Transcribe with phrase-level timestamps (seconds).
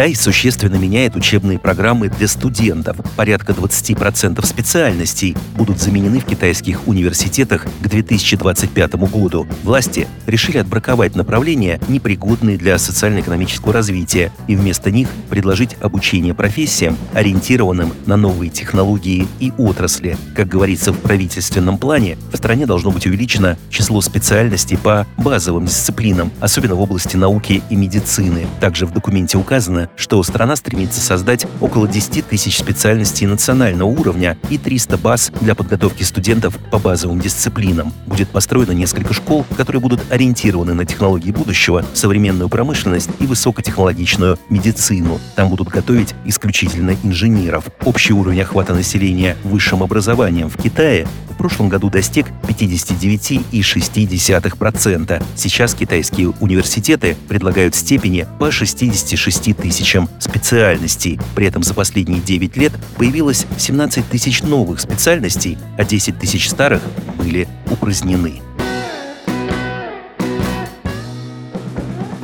[0.00, 2.96] Китай существенно меняет учебные программы для студентов.
[3.16, 9.46] Порядка 20% специальностей будут заменены в китайских университетах к 2025 году.
[9.62, 17.92] Власти решили отбраковать направления, непригодные для социально-экономического развития, и вместо них предложить обучение профессиям, ориентированным
[18.06, 20.16] на новые технологии и отрасли.
[20.34, 26.32] Как говорится в правительственном плане, в стране должно быть увеличено число специальностей по базовым дисциплинам,
[26.40, 28.46] особенно в области науки и медицины.
[28.60, 34.58] Также в документе указано, что страна стремится создать около 10 тысяч специальностей национального уровня и
[34.58, 37.92] 300 баз для подготовки студентов по базовым дисциплинам.
[38.06, 45.20] Будет построено несколько школ, которые будут ориентированы на технологии будущего, современную промышленность и высокотехнологичную медицину.
[45.36, 47.64] Там будут готовить исключительно инженеров.
[47.84, 51.06] Общий уровень охвата населения высшим образованием в Китае
[51.40, 55.22] прошлом году достиг 59,6%.
[55.36, 61.18] Сейчас китайские университеты предлагают степени по 66 тысяч тысячам специальностей.
[61.34, 66.82] При этом за последние 9 лет появилось 17 тысяч новых специальностей, а 10 тысяч старых
[67.16, 68.42] были упразднены.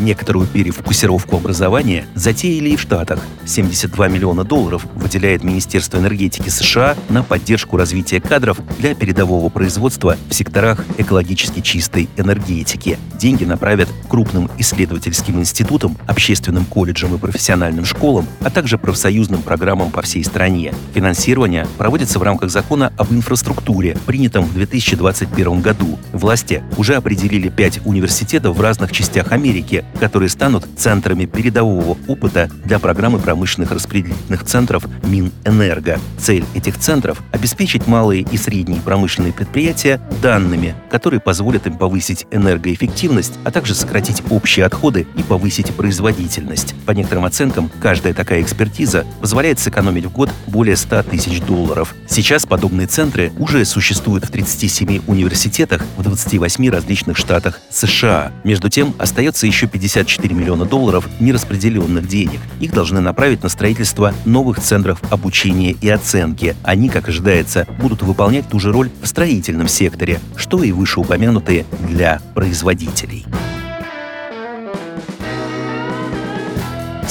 [0.00, 3.20] Некоторую перефокусировку образования затеяли и в Штатах.
[3.44, 10.34] 72 миллиона долларов выделяет Министерство энергетики США на поддержку развития кадров для передового производства в
[10.34, 12.98] секторах экологически чистой энергетики.
[13.18, 20.00] Деньги направят крупным исследовательским институтам, общественным колледжам и профессиональным школам, а также профсоюзным программам по
[20.00, 20.72] всей стране.
[20.94, 25.98] Финансирование проводится в рамках закона об инфраструктуре, принятом в 2021 году.
[26.14, 32.78] Власти уже определили пять университетов в разных частях Америки, которые станут центрами передового опыта для
[32.78, 35.98] программы промышленных распределительных центров Минэнерго.
[36.18, 43.34] Цель этих центров– обеспечить малые и средние промышленные предприятия данными, которые позволят им повысить энергоэффективность,
[43.44, 46.74] а также сократить общие отходы и повысить производительность.
[46.86, 51.94] По некоторым оценкам, каждая такая экспертиза позволяет сэкономить в год более 100 тысяч долларов.
[52.08, 58.32] Сейчас подобные центры уже существуют в 37 университетах в 28 различных штатах США.
[58.44, 62.40] Между тем, остается еще 50 54 миллиона долларов нераспределенных денег.
[62.60, 66.54] Их должны направить на строительство новых центров обучения и оценки.
[66.62, 72.20] Они, как ожидается, будут выполнять ту же роль в строительном секторе, что и вышеупомянутые для
[72.34, 73.24] производителей.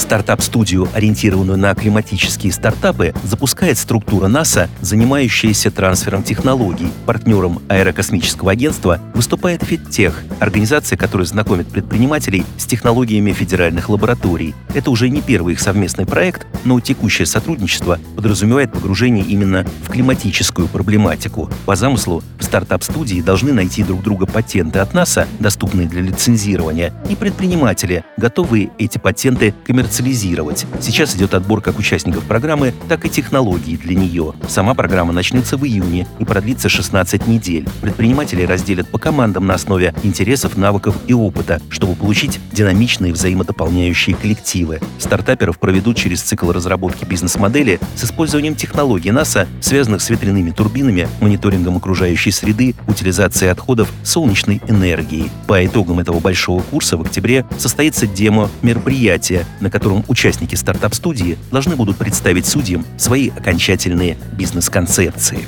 [0.00, 6.90] Стартап-студию, ориентированную на климатические стартапы, запускает структура НАСА, занимающаяся трансфером технологий.
[7.04, 14.54] Партнером аэрокосмического агентства выступает FedTech, организация, которая знакомит предпринимателей с технологиями федеральных лабораторий.
[14.74, 20.66] Это уже не первый их совместный проект, но текущее сотрудничество подразумевает погружение именно в климатическую
[20.66, 21.50] проблематику.
[21.66, 27.14] По замыслу, в стартап-студии должны найти друг друга патенты от НАСА, доступные для лицензирования, и
[27.14, 30.66] предприниматели, готовые эти патенты коммерциализировать коммерциализировать.
[30.80, 34.34] Сейчас идет отбор как участников программы, так и технологий для нее.
[34.48, 37.68] Сама программа начнется в июне и продлится 16 недель.
[37.80, 44.80] Предприниматели разделят по командам на основе интересов, навыков и опыта, чтобы получить динамичные взаимодополняющие коллективы.
[44.98, 51.76] Стартаперов проведут через цикл разработки бизнес-модели с использованием технологий НАСА, связанных с ветряными турбинами, мониторингом
[51.76, 55.30] окружающей среды, утилизацией отходов, солнечной энергией.
[55.48, 61.38] По итогам этого большого курса в октябре состоится демо мероприятия, на котором котором участники стартап-студии
[61.50, 65.46] должны будут представить судьям свои окончательные бизнес-концепции.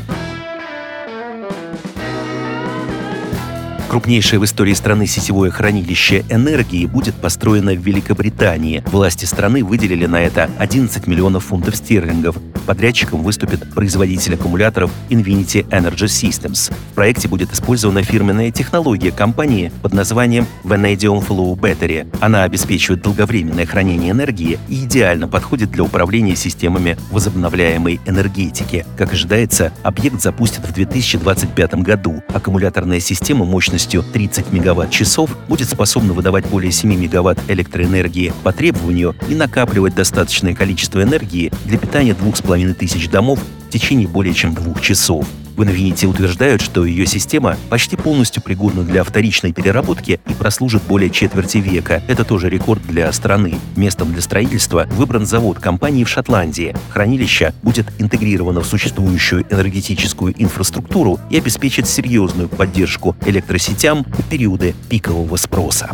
[3.91, 8.83] Крупнейшее в истории страны сетевое хранилище энергии будет построено в Великобритании.
[8.87, 12.37] Власти страны выделили на это 11 миллионов фунтов стерлингов.
[12.67, 16.73] Подрядчиком выступит производитель аккумуляторов Infinity Energy Systems.
[16.93, 22.09] В проекте будет использована фирменная технология компании под названием Vanadium Flow Battery.
[22.21, 28.87] Она обеспечивает долговременное хранение энергии и идеально подходит для управления системами возобновляемой энергетики.
[28.97, 32.23] Как ожидается, объект запустят в 2025 году.
[32.33, 39.15] Аккумуляторная система мощностью мощностью 30 мегаватт-часов будет способна выдавать более 7 мегаватт электроэнергии по требованию
[39.29, 42.15] и накапливать достаточное количество энергии для питания
[42.57, 45.27] 2500 домов в течение более чем двух часов.
[45.57, 51.11] В Infinity утверждают, что ее система почти полностью пригодна для вторичной переработки и прослужит более
[51.11, 52.03] четверти века.
[52.09, 53.57] Это тоже рекорд для страны.
[53.77, 56.75] Местом для строительства выбран завод компании в Шотландии.
[56.91, 65.37] Хранилище будет интегрировано в существующую энергетическую инфраструктуру и обеспечит серьезную поддержку электросетям в периоды пикового
[65.37, 65.91] спроса.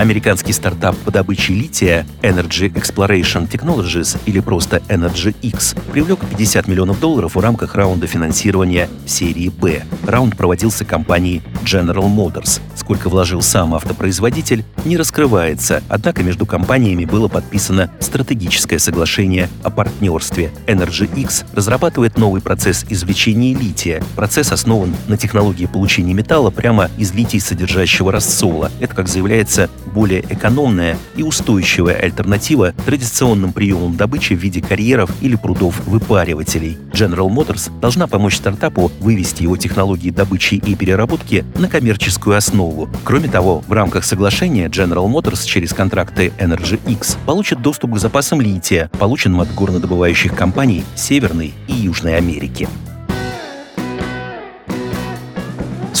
[0.00, 6.98] Американский стартап по добыче лития Energy Exploration Technologies или просто Energy X привлек 50 миллионов
[7.00, 9.82] долларов в рамках раунда финансирования серии «Б».
[10.06, 12.62] Раунд проводился компанией General Motors.
[12.74, 20.50] Сколько вложил сам автопроизводитель, не раскрывается, однако между компаниями было подписано стратегическое соглашение о партнерстве.
[20.66, 24.02] Energy X разрабатывает новый процесс извлечения лития.
[24.16, 28.72] Процесс основан на технологии получения металла прямо из литий содержащего рассола.
[28.80, 35.36] Это, как заявляется, более экономная и устойчивая альтернатива традиционным приемам добычи в виде карьеров или
[35.36, 36.78] прудов-выпаривателей.
[36.92, 42.88] General Motors должна помочь стартапу вывести его технологии добычи и переработки на коммерческую основу.
[43.04, 48.40] Кроме того, в рамках соглашения General Motors через контракты Energy X получит доступ к запасам
[48.40, 52.68] лития, полученным от горнодобывающих компаний Северной и Южной Америки.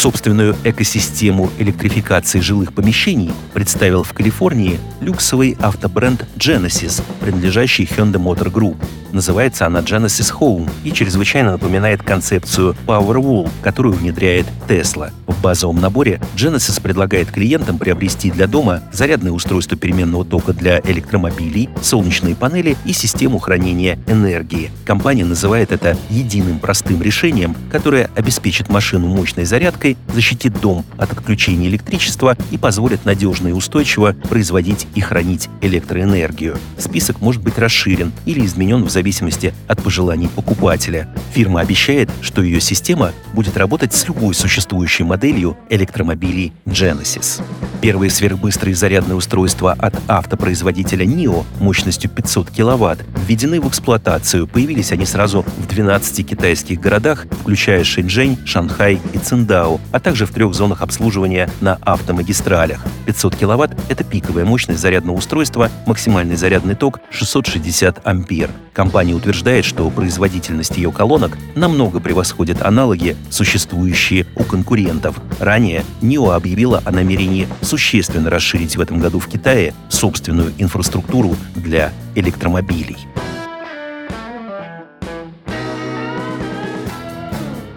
[0.00, 8.78] Собственную экосистему электрификации жилых помещений представил в Калифорнии люксовый автобренд Genesis, принадлежащий Hyundai Motor Group.
[9.12, 15.10] Называется она Genesis Home и чрезвычайно напоминает концепцию Powerwall, которую внедряет Tesla.
[15.26, 21.68] В базовом наборе Genesis предлагает клиентам приобрести для дома зарядное устройство переменного тока для электромобилей,
[21.82, 24.70] солнечные панели и систему хранения энергии.
[24.84, 31.68] Компания называет это единым простым решением, которое обеспечит машину мощной зарядкой, защитит дом от отключения
[31.68, 36.58] электричества и позволит надежно и устойчиво производить и хранить электроэнергию.
[36.78, 41.14] Список может быть расширен или изменен в зависимости от пожеланий покупателя.
[41.32, 47.42] Фирма обещает, что ее система будет работать с любой существующей моделью электромобилей Genesis.
[47.80, 54.46] Первые сверхбыстрые зарядные устройства от автопроизводителя NIO мощностью 500 кВт введены в эксплуатацию.
[54.46, 60.32] Появились они сразу в 12 китайских городах, включая Шэньчжэнь, Шанхай и Циндао, а также в
[60.32, 62.84] трех зонах обслуживания на автомагистралях.
[63.06, 68.50] 500 кВт— это пиковая мощность зарядного устройства, максимальный зарядный ток 660 ампер.
[68.72, 75.16] Компания утверждает, что производительность ее колонок намного превосходит аналоги, существующие у конкурентов.
[75.38, 81.92] Ранее NIO объявила о намерении существенно расширить в этом году в Китае собственную инфраструктуру для
[82.14, 82.96] электромобилей.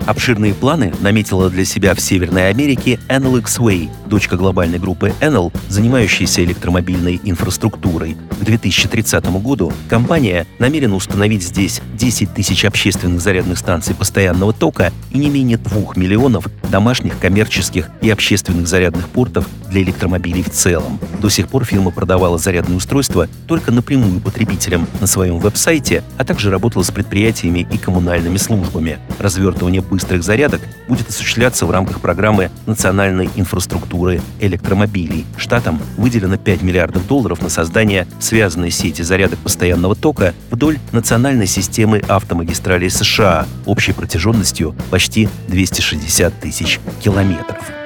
[0.05, 6.44] Обширные планы наметила для себя в Северной Америке Enel X-Way, дочка глобальной группы Enel, занимающейся
[6.44, 8.17] электромобильной инфраструктурой.
[8.41, 15.17] К 2030 году компания намерена установить здесь 10 тысяч общественных зарядных станций постоянного тока и
[15.17, 20.99] не менее 2 миллионов домашних, коммерческих и общественных зарядных портов для электромобилей в целом.
[21.21, 26.49] До сих пор фирма продавала зарядные устройства только напрямую потребителям на своем веб-сайте, а также
[26.49, 28.97] работала с предприятиями и коммунальными службами.
[29.19, 35.28] Развертывание быстрых зарядок будет осуществляться в рамках программы национальной инфраструктуры электромобилей.
[35.38, 42.01] Штатам выделено 5 миллиардов долларов на создание связанной сети зарядок постоянного тока вдоль национальной системы
[42.07, 47.82] автомагистралей США общей протяженностью почти 260 тысяч километров.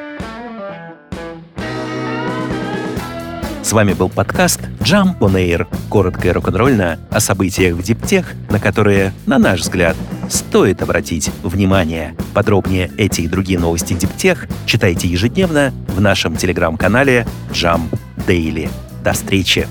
[3.68, 5.68] С вами был подкаст Jump on Air.
[5.90, 9.98] Коротко и рок-н-ролльно о событиях в Диптех, на которые, на наш взгляд,
[10.30, 12.16] стоит обратить внимание.
[12.34, 18.70] Подробнее эти и другие новости Диптех читайте ежедневно в нашем телеграм-канале Jump Daily.
[19.04, 19.68] До встречи!